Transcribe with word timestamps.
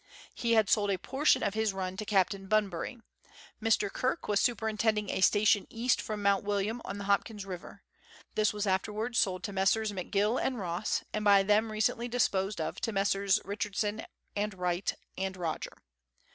He 0.33 0.53
had 0.53 0.67
sold 0.67 0.89
a 0.89 0.97
portion 0.97 1.43
of 1.43 1.53
his 1.53 1.73
run 1.73 1.95
to 1.97 2.05
Captain 2.07 2.47
Bunbury. 2.47 3.03
Mr. 3.61 3.93
Kirk 3.93 4.27
was 4.27 4.39
superintending 4.39 5.11
a 5.11 5.21
station 5.21 5.67
east 5.69 6.01
from 6.01 6.23
Mount 6.23 6.43
William 6.43 6.81
on 6.83 6.97
the 6.97 7.03
Hopkins 7.03 7.45
River; 7.45 7.83
this 8.33 8.51
was 8.51 8.65
afterwards 8.65 9.19
sold 9.19 9.43
to 9.43 9.53
Messrs. 9.53 9.91
McG 9.91 10.15
ill 10.15 10.39
and 10.39 10.57
Ross, 10.57 11.03
and 11.13 11.23
by 11.23 11.43
them 11.43 11.71
recently 11.71 12.07
disposed 12.07 12.59
of 12.59 12.81
to 12.81 12.91
Messrs. 12.91 13.39
Richardson 13.45 14.03
and 14.35 14.55
Wright, 14.55 14.95
and 15.19 15.37
Rodger. 15.37 15.77